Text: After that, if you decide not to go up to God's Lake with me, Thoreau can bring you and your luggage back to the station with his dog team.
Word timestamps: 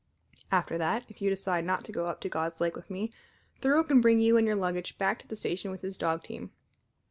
After 0.51 0.79
that, 0.79 1.05
if 1.09 1.21
you 1.21 1.29
decide 1.29 1.63
not 1.63 1.83
to 1.83 1.91
go 1.91 2.07
up 2.07 2.21
to 2.21 2.27
God's 2.27 2.59
Lake 2.59 2.75
with 2.75 2.89
me, 2.89 3.11
Thoreau 3.59 3.83
can 3.83 4.01
bring 4.01 4.19
you 4.19 4.35
and 4.35 4.47
your 4.47 4.55
luggage 4.55 4.97
back 4.97 5.19
to 5.19 5.27
the 5.27 5.35
station 5.35 5.69
with 5.69 5.83
his 5.83 5.95
dog 5.95 6.23
team. 6.23 6.49